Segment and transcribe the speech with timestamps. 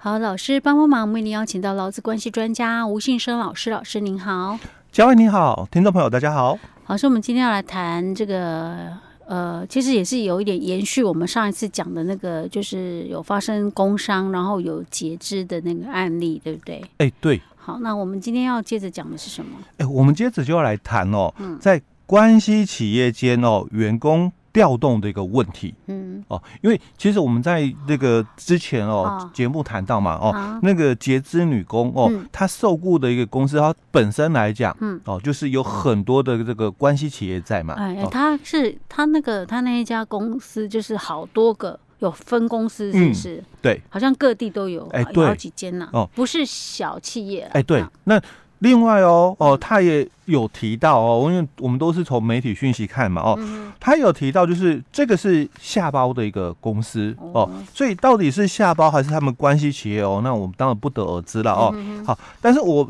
[0.00, 4.56] 好，老师帮帮忙，为您邀请到劳资关系专家吴信生老师，老师您好，
[4.92, 6.56] 嘉惠你好，听众朋友大家好。
[6.86, 8.96] 老师，我们今天要来谈这个。
[9.26, 16.76] 呃，其实也是有一点延续我们上一次讲的那个，就是有发生工伤，然后有截肢的那个案例，对不对？
[16.98, 17.42] 哎、欸，对。
[17.56, 19.58] 好，那我们今天要接着讲的是什么？
[19.78, 24.30] 哎、欸，我们接着就要来谈哦，嗯、在关系企业间哦，员工。
[24.50, 35.00] 调动的一个问题，嗯哦，因为其实我们在那个之前哦节目谈到嘛哦，那个截肢女工哦，她受雇的一个公司，它本身来讲，嗯。
[35.04, 43.42] 哦，就是有很多的这个关系企业在嘛，哎，他是他那个他那一家公司就是好多个有分公司，是不是？
[43.62, 48.20] 对，好像各地都有，哎，有好几间呐，哦，不是小企业，哎，对，那。
[48.60, 53.38] 另外哦哦，他也有提到哦，因为我们都是从媒体讯息看嘛哦，
[53.78, 61.74] 他有提到就是这个是下包的一个公司哦，所以到底是下包还是他们关系企业哦，那我们当然不得而知了哦。
[62.04, 62.88] 好，但是我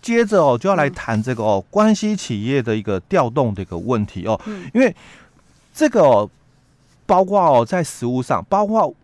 [0.00, 4.40] 接着哦就要来谈这个哦关系企业的一个调动的一个问题哦，
[4.72, 4.94] 因为
[5.74, 6.30] 这个哦
[7.06, 8.94] 包括哦在实物上包括。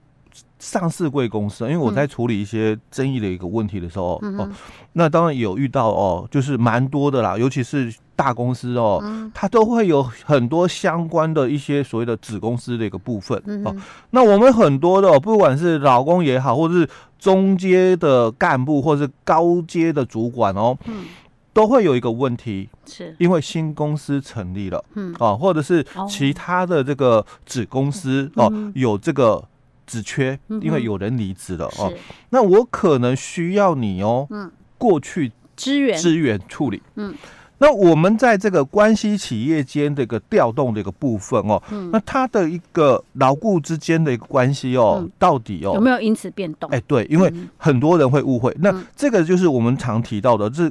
[0.59, 4.49] 上市贵公司，因为我在处理一些争议的一个问题的时候，嗯、哦，
[4.93, 13.77] 那当然有遇到哦，就是蛮多的啦，尤其是大公司哦，嗯、它都会有很多相关的一些所谓的子公司的一个部分、嗯、哦。
[14.11, 16.89] 那我们很多的，不管是老公也好，或者是
[17.19, 21.05] 中阶的干部，或者是高阶的主管哦，嗯、
[21.53, 23.15] 都会有一个问题，是。
[23.19, 29.45] 因为新公司成立了，嗯，哦，或者是其他的这个子公司、嗯、哦，有这个。
[29.87, 31.93] 职缺，因为有人离职了哦，
[32.31, 35.97] 那我可能需要你哦，嗯，过去支援。
[35.99, 37.15] 支援处理，嗯，
[37.59, 45.73] 那我们在这个关系企业间的一个调动的一个部分哦，嗯，那它的一个牢固之间的一个关系哦，到底哦。
[45.75, 46.69] 有没有因此变动？
[46.71, 50.71] 哎，对，因为很多人会误会，那这个就是我们常提到的，这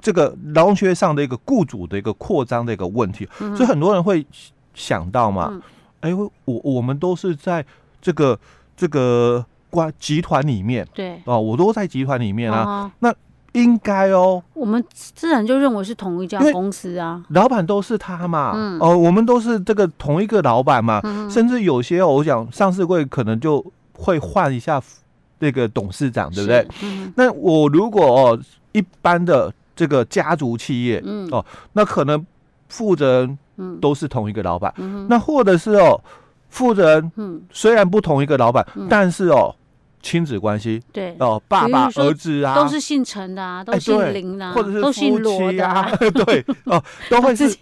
[0.00, 4.26] 这个劳动契约上的一个雇主的一个扩张的一个问题，所以很多人会
[4.74, 5.62] 想到嘛，
[6.00, 7.64] 哎，我我们都是在。
[8.00, 8.38] 这个
[8.76, 12.90] 这个关集团里面，对哦，我都在集团里面啊。
[13.00, 13.14] 那
[13.52, 17.22] 应该哦，我们自然就认为是同一家公司啊。
[17.30, 21.00] 老板都是他嘛，嗯哦，我们都是这个同一个老板嘛。
[21.28, 23.64] 甚至有些我讲上市会可能就
[23.94, 24.80] 会换一下
[25.40, 26.66] 那个董事长，对不对？
[27.16, 28.38] 那我如果哦
[28.72, 32.24] 一般的这个家族企业，嗯哦，那可能
[32.68, 33.38] 负责人
[33.80, 34.72] 都是同一个老板。
[35.08, 36.00] 那或者是哦。
[36.48, 39.54] 负责人，嗯，虽然不同一个老板，但是哦，
[40.02, 41.14] 亲子关系，对。
[41.18, 47.44] 哦，爸爸儿子啊，都是姓陈的啊，都姓林的，或者是都姓罗的啊， 对哦，都会是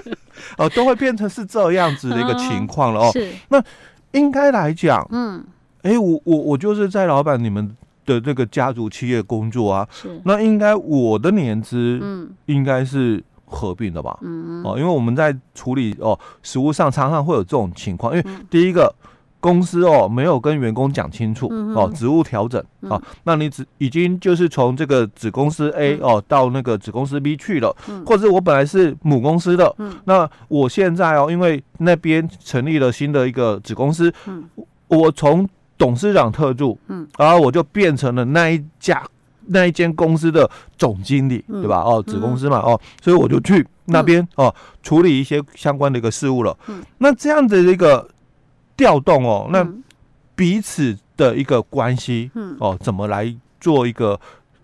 [0.56, 3.10] 哦，都会变成是这样子的一个情况了哦。
[3.12, 3.62] 是，那
[4.12, 5.44] 应该来讲，嗯，
[5.82, 7.76] 哎，我我我就是在老板你们
[8.06, 13.22] 的这个家族企业工作啊，是，那应该我的年资，嗯，应该是。
[13.48, 14.62] 合并的吧，嗯。
[14.62, 18.94] 哦，因为我们在处理哦，实物上常常会有这种情况，因为第一个
[19.40, 34.12] 公司哦没有跟员工讲清楚哦，职务调整啊，那你只已经就是从这个子公司 A 哦到那个子公司 B 去了，或者我本来是母公司的，那我现在哦因为那边成立了新的一个子公司，
[34.88, 39.02] 我从董事长特助，嗯，然后我就变成了那一家。
[39.48, 41.82] 那一间公司的总经理，对吧？
[41.82, 46.56] 哦，子公司嘛，哦，所以我就去那边哦，处理一些相关的一个事务了。
[46.98, 48.08] 那这样的一个
[48.76, 49.66] 调动哦，那
[50.34, 54.20] 彼此的一个关系，哦，怎么来做一个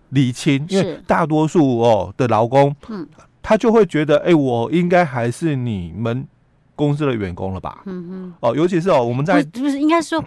[0.09, 0.65] 厘清？
[0.69, 3.07] 因为大多数哦的劳工，嗯
[3.41, 6.27] 他就会觉得，哎，我应该还是你们
[6.75, 7.83] 公司的员工了吧？
[7.85, 8.33] 嗯嗯。
[8.39, 10.23] 哦，尤其是哦，我们在不是应该说。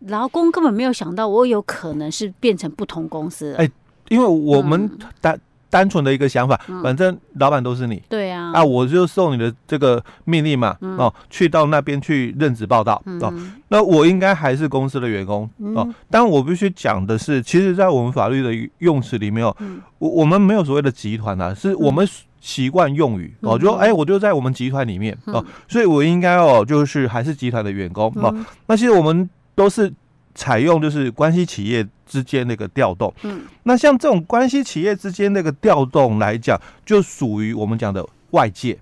[0.00, 3.54] 劳工根本没有想到，我有可能是变成不同公司。
[3.54, 3.68] 哎，
[4.08, 4.90] 因为我们
[5.20, 8.00] 单单纯的一个想法，反正老板都是你。
[8.08, 13.32] 对啊，啊，我就受你的这个命令嘛，哦，去到那边去任职报道哦。
[13.68, 15.88] 那我应该还是公司的员工哦。
[16.08, 19.54] 但我必须讲的是，其实，在我们法律的用词里面哦，
[19.98, 22.06] 我我们没有所谓的集团呐，是我们
[22.40, 28.32] 习惯用语哦，就说哎，我就在我们集团里面哦，所以我应该哦，就是还是集团的员工哦。
[28.66, 29.28] 那其实我们。
[29.56, 29.92] 都是
[30.36, 38.78] 采用就是关系企业之间的一个调动，嗯，那像这种关系企业之间那个调动来讲，就属于我们讲的外界。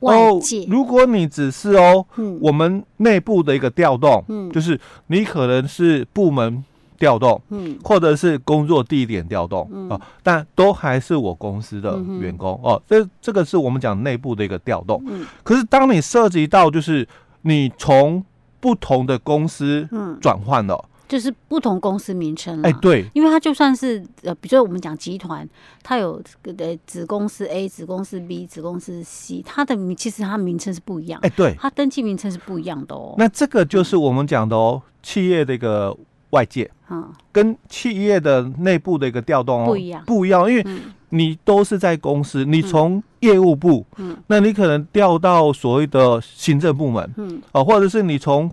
[0.00, 6.62] 外界，如果你只是哦，嗯，我们内部的一个调动，嗯，就是你可能是部门
[6.98, 17.08] 调动，嗯，或者是工作地点调动，嗯，啊，但都还是我公司的员工哦，这这个是我们讲内部的一个调动，嗯，可是当你涉及到就是
[17.42, 18.22] 你从
[18.66, 19.88] 不同的公司
[20.20, 25.48] 转换了，就是不同公司名称哎，对，因为它就算是呃，比如说我们讲集团，
[25.84, 31.20] 它有呃子公司 A、子公司 B、子公司 C，它的名其实它名称是不一样。
[31.22, 33.14] 哎，对，它登记名称是不一样的哦。
[33.18, 35.96] 那这个就是我们讲的哦，企业的一个
[36.36, 40.66] 外界，嗯，跟企业的内部的一个调动哦不一样，不一样，因为
[41.08, 48.50] 你都是在公司，你从业务部，嗯，那你可能调到所谓的行政部门，嗯，哦，或者是你从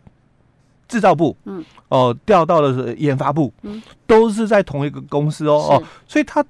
[0.88, 6.46] 制造部，嗯，哦，调到了研发部，嗯，都是在同一个公司哦，哦，所以它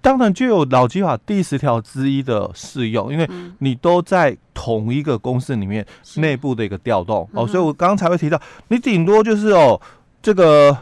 [0.00, 3.28] 当然就有老基法第十条之一的适用，因为
[3.58, 5.84] 你都在同一个公司里面
[6.16, 7.28] 内部的一个调动。
[7.32, 9.80] 哦，所以我刚刚才会提到，你顶多就是哦
[10.20, 10.76] 这个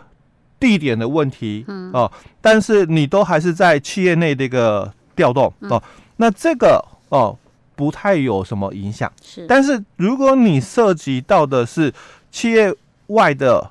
[0.59, 2.11] 地点的问题，嗯，哦，
[2.41, 5.83] 但是你都还是在企业内的一个调动哦，
[6.17, 7.37] 那这个哦
[7.75, 11.93] 不太有什么影响，是，但是如果你涉及到的是
[12.31, 12.75] 企业
[13.09, 13.71] 外的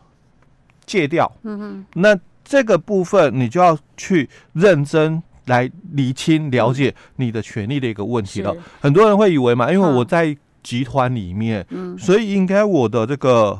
[0.86, 8.56] 借调，嗯哼，那这个部分你就要去认真来厘清、了解你的权利的一个问题了。
[8.80, 13.60] 很多人会以为嘛，因为我在集团里面，嗯，所以应该我的这个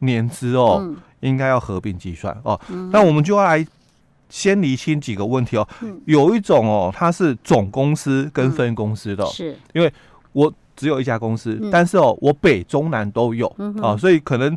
[0.00, 0.94] 年资哦，
[1.26, 2.58] 应该要合并计算哦。
[2.92, 3.66] 那我们就要来
[4.28, 5.68] 先厘清几个问题哦。
[6.06, 9.92] 有一种哦，它是总公司跟分公司的，是因为
[10.32, 13.46] 我只有一家公司，但是哦，我北中南都有
[13.82, 14.56] 啊，所以可能。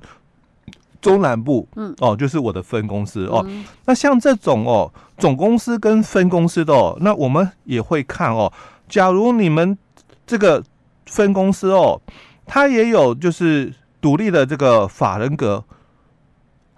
[1.01, 3.41] 中南部，嗯，哦，就是我的分公司哦。
[3.85, 8.51] 那像这种哦，总公司跟分公司的哦，那我们也会看哦。
[8.89, 9.77] 假如你们
[10.27, 10.61] 这个
[11.05, 12.01] 分公司哦，
[12.45, 15.63] 它也有就是独立的这个法人格，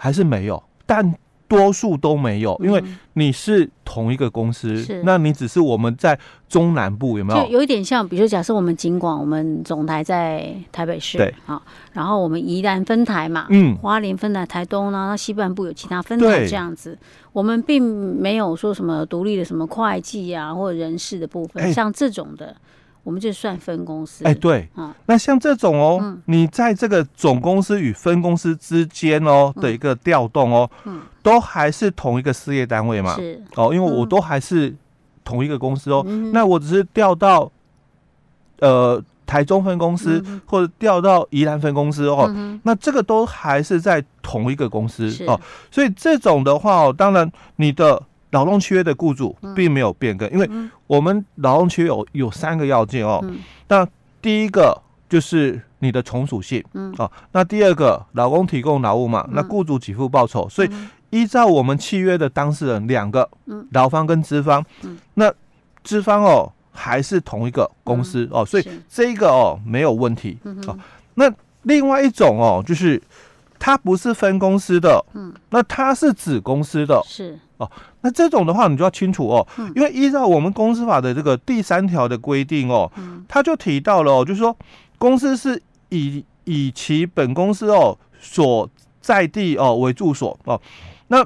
[0.01, 0.61] 还是没有？
[0.87, 1.13] 但
[1.47, 2.83] 多数都没有，因为
[3.13, 6.17] 你是同一个公司，是那你只是我们在
[6.49, 7.43] 中南部有没有？
[7.43, 11.61] 就有一点像，比如说假设我们警广，我们总台在台北市，对，好，
[11.93, 16.97] 然后我们宜兰分台嘛，嗯，花莲分台台东呢，那西半部有其他分台这样子，
[17.31, 22.55] 我们并没有说什么独立的什么会计啊或者人事的部分，欸、像这种的。
[23.03, 24.69] 我们就算分公司，哎，对，
[25.07, 30.69] 那像这种哦，你在这个总公司与分公司之间哦的一个调动哦，
[31.23, 33.41] 都还是同一个事业单位嘛，是。
[33.55, 34.75] 哦，因为我都还是
[35.23, 37.51] 同一个公司哦，那我只是调到
[38.59, 42.31] 呃台中分公司或者调到宜兰分公司哦，
[42.61, 48.03] 那这个都还是在同一个公司哦，所以这种的话哦，当然你的。
[48.31, 50.49] 劳动契约的雇主并没有变更，因为
[50.87, 53.23] 我们劳动契约有有三个要件哦。
[53.67, 53.87] 那
[54.21, 54.75] 第一个
[55.09, 56.63] 就是你的从属性，
[56.97, 60.47] 哦，那第二个劳工提供劳务嘛，那雇主给付报酬。
[60.49, 60.69] 所以
[61.09, 63.29] 依照我们契约的当事人两个，
[63.71, 64.65] 劳方跟资方，
[65.13, 65.33] 那
[65.83, 70.37] 资方哦还是同一个公司哦，所以这一个哦没有问题
[70.67, 70.77] 哦。
[71.15, 71.31] 那
[71.63, 73.01] 另外一种哦就是。
[73.63, 77.71] 它不是分公司的，嗯，那它是子公司的，是哦。
[78.01, 84.55] 那这种的话，你就要清楚哦，嗯，因为依照我们公司法的这个第三条的规定哦，嗯，它就提到了哦，就是说
[84.97, 88.69] 公司是以以其本公司哦所
[88.99, 90.59] 在地哦为住所哦。
[91.07, 91.25] 那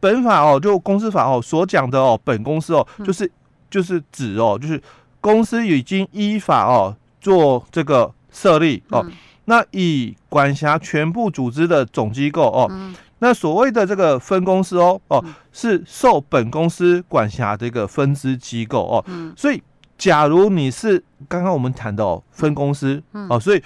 [0.00, 3.30] 本法哦，就公司法哦所讲的哦，本公司哦，就是
[3.68, 4.80] 就是指哦，就是
[5.20, 9.04] 公司已经依法哦做这个设立哦。
[9.46, 19.62] 那以管辖全部组织的总机构哦，嗯、那所谓的这个分公司哦哦，是受本公司管辖的一个分支机构哦，嗯、所以
[19.96, 23.62] 假如你是刚刚我们谈的哦分公司、嗯、哦，所以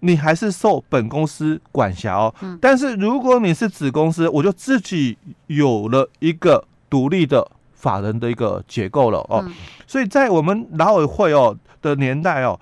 [0.00, 9.52] 你还是受本公司管辖哦，嗯、但是如果你是子公司，我就自己有了一个独立的法人的一个结构了哦，嗯、
[9.86, 12.58] 所以在我们劳委会哦的年代哦。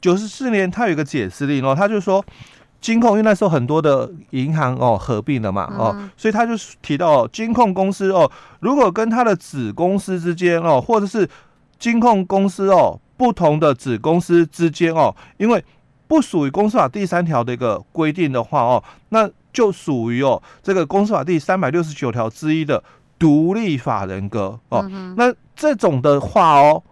[0.00, 2.24] 九十四年，他有一个解释令哦，他就说，
[2.80, 8.30] 金控因为那时候很多的银行哦合并了嘛哦，所以他就提到金控公司哦，
[8.60, 11.28] 如果跟他的子公司之间哦，或者是
[11.78, 15.64] 金控公司哦不同的子公司之间哦，因为
[16.06, 22.82] 不属于公司法第三条的一个规定的话哦，那就属于哦这个公司法第三百六十九条之一的
[23.18, 26.82] 独立法人格哦，那这种的话哦，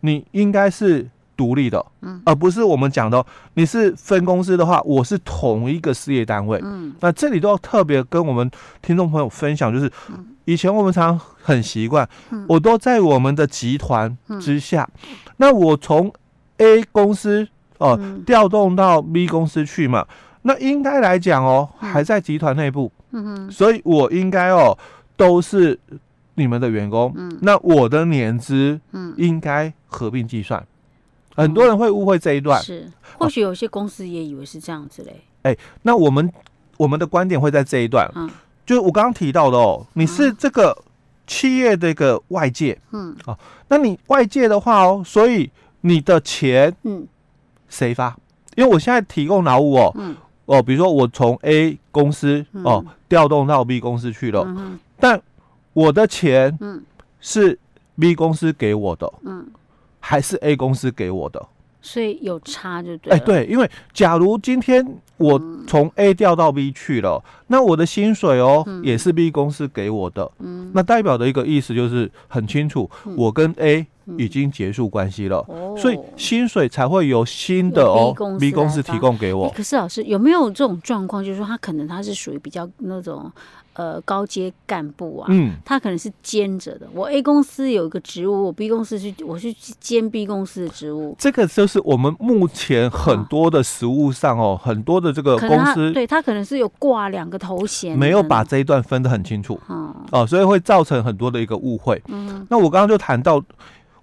[0.00, 1.08] 你应该是。
[1.36, 3.24] 独立的，嗯，而不是我们讲的，
[3.54, 8.50] 你是分公司的话，我是同一个事业单位，嗯，那这里都要特别跟我们
[8.80, 9.90] 听众朋友分享，就是
[10.46, 12.08] 以前我们常常很习惯，
[12.48, 14.88] 我都在我们的集团之下，
[15.36, 16.12] 那我从
[16.56, 17.46] A 公司
[17.78, 20.06] 哦调动到 B 公司去嘛，
[20.42, 24.76] 那应该来讲哦还在集团内部，嗯，所以我应该哦
[25.16, 25.78] 都是
[26.34, 29.12] 你们的员工，嗯，那我的年资嗯。
[29.16, 30.62] 应该合并计算。
[31.36, 35.22] 很多人会误会这一段，是或许有些公司也以为是这样子嘞。
[35.42, 36.32] 哎，那我们
[36.76, 38.28] 我们的观点会在这一段，嗯，
[38.64, 40.76] 就是我刚刚提到的哦，你是这个
[41.26, 43.38] 企业的一个外界，嗯，哦，
[43.68, 45.50] 那你外界的话哦，所以
[45.82, 47.06] 你的钱，嗯，
[47.68, 48.16] 谁发？
[48.56, 50.16] 因为我现在提供劳务哦，嗯，
[50.46, 55.20] 哦，比如说我从 A 公司哦调动到 B 公司去了，嗯，但
[55.74, 56.82] 我的钱，嗯，
[57.20, 57.58] 是
[58.00, 59.46] B 公司给我的，嗯，
[60.06, 61.44] 还是 A 公司给我的？
[61.82, 63.12] 所以有差就对。
[63.12, 64.84] 哎，对，因为假如今天
[65.16, 73.84] 我从 A 调到 B 去了，那我的薪水哦也是 B 公司给我的，嗯，那代表的一个意思就是很清楚，我跟 A
[74.16, 75.44] 已经结束关系了，
[75.76, 79.50] 所以薪水才会由新的哦 B 公司提供给我。
[79.50, 83.30] 可是老师有没有这种状况，就是说他可能他是属于比较那种。
[83.76, 86.88] 呃，高阶干部啊，嗯，他可能是兼着的。
[86.94, 91.14] 我 A 公司有一个职务，我 B 公司去，我去兼 B 公司的职务。
[91.18, 102.02] 这个就是我们目前很多的实务上哦，很多的这个公司，对他可能是有挂两个头衔，没有把这一段分得很清楚，哦，哦，所以会造成很多的一个误会。
[102.08, 103.44] 嗯，那我刚刚就谈到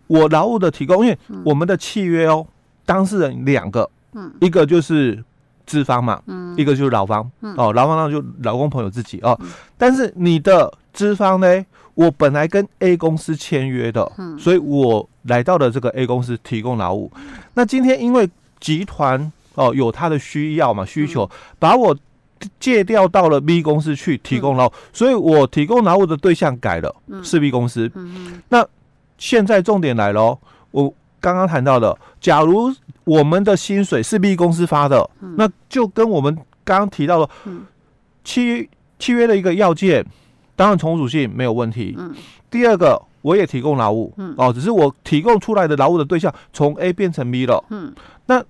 [0.06, 2.46] 我劳务的提供，因为我们的契约哦，
[2.86, 5.24] 当事人两个，嗯，一个就是。
[5.66, 9.38] 资方嘛，嗯，一个就是劳方，嗯、哦，劳方那就劳工朋友自己哦。
[9.42, 11.66] 嗯、但是你的资方呢，
[11.96, 17.12] 我本来跟 A 公司签约的，嗯，所以我来到了这个 A 公司提供劳务。
[17.54, 18.30] 那今天因为
[18.60, 21.30] 集团哦有他的需要嘛需求，嗯、
[21.60, 21.96] 把我
[22.60, 27.90] 借调到了 B 公司去提供劳务，嗯、所以我提供劳务的对象改了，嗯、是 B 公司。
[27.96, 28.66] 嗯嗯、那
[29.18, 30.40] 现在重点来了哦，
[30.72, 30.94] 我
[31.24, 32.72] 刚刚谈到的，假如。
[33.06, 37.30] 我们的薪水是 B 公司发的，嗯、那就跟我们刚刚提到的
[38.24, 40.06] 契契约的一个要件，
[40.56, 41.94] 当然从属性没有问题。
[42.00, 42.16] 嗯、
[42.50, 47.62] 第二个，我也提供劳务，嗯、哦，只是我提供出来的劳务的对象从 A 变成 B 了。
[47.72, 47.94] 嗯，
[48.28, 48.42] 那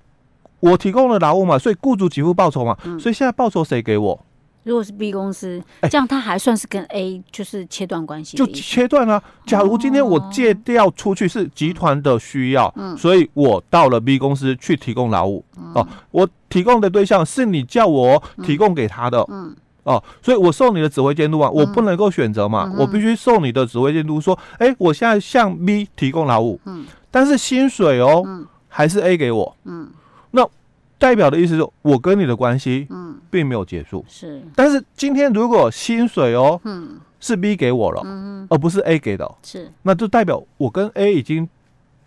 [0.60, 4.24] 我提供了劳务嘛，所以雇主给付报酬嘛，嗯、所以现在报酬谁给我？
[4.64, 9.22] 如果是 B 公司，这样他还算是跟 A 就是切断关系，就切断了。
[9.46, 15.44] 假如今天我借调出去是集团的需要，嗯，所以我到了 B 公司去提供劳务，
[15.76, 28.24] 哦，我提供的对象是你叫我提供给他的，嗯，哦，所以我受你的指挥监督啊，我不能够选择嘛，我必须受你的指挥监督，说，哎，我现在向 B 提供劳务，嗯，但是薪水哦，
[28.70, 30.03] 还是 A 给我，嗯，那。
[31.04, 34.42] 代表的意思是，我跟你的关系，嗯，并没有结束，是。
[34.56, 41.50] 但是今天如果薪水哦，嗯，是 B 给我了，嗯，而不是 A 给的，是，那就代表我跟 A 已经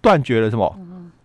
[0.00, 0.74] 断绝了什么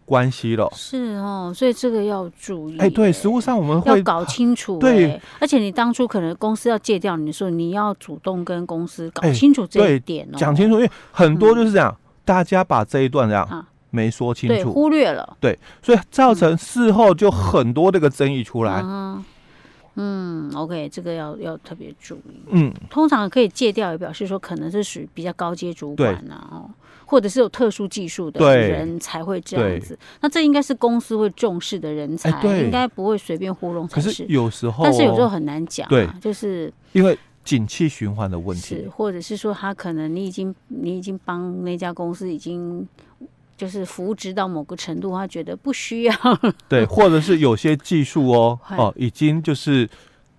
[0.04, 0.70] 关系了？
[0.75, 2.78] 是哦，所以这个要注意。
[2.78, 5.22] 哎，对，实物上我们会要搞清楚，对。
[5.40, 13.66] 而且你当初可能公司要借掉你的时候，你要主动跟公司搞清楚这一点哦，讲清楚，因为很多就是这样，大家把这一段这样。
[13.92, 18.82] 没说清楚，忽略了，对，所以造成事后就很多这个争议出来。
[18.84, 19.24] 嗯，
[19.96, 22.42] 嗯，OK，这个要要特别注意。
[22.50, 26.70] 嗯，通常可以戒掉，也表示说可能是属于比较高阶主管呐，哦，
[27.06, 30.00] 或者是有特殊技术的人才会这样子。
[30.22, 32.30] 那这应该是公司会重视的人才，
[32.60, 33.86] 应该不会随便糊弄。
[33.90, 42.88] 可是有时候，但是有时候很难讲，对，就是因为景气循环的问题，或者是说他可能你已经你已经帮那家公司已经。
[43.62, 46.15] 就是扶植到某个程度，他觉得不需要。
[46.68, 49.88] 对，或者是有些技术哦 哦，已经就是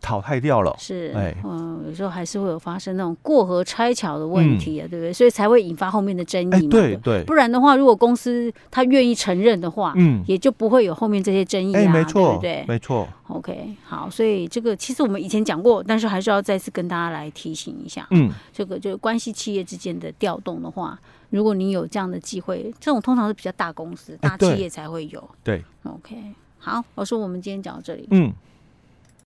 [0.03, 0.75] 淘汰掉了。
[0.79, 5.13] 是，哎，嗯，有时候还是会有发生那种过河拆桥的问题啊，对不对？
[5.13, 6.71] 所以才会引发后面的争议嘛。
[6.71, 7.23] 对对。
[7.25, 12.65] 不然的话，如果公司他愿意承认的话，嗯，也就不会有后面这些争议啊，对不对？
[12.67, 13.09] 没错。
[13.29, 18.07] OK，好，所以这个其实我们以前讲过，但是还是要再次跟大家来提醒一下。
[18.11, 20.99] 嗯，这个就是关系企业之间的调动的话。
[21.31, 25.31] 如果你有这样的机会，这种通常是比较大公司、大企业才会有。
[25.43, 26.17] 对，对，OK，
[26.59, 28.07] 好，老师，我们今天讲到这里。
[28.11, 28.31] 嗯。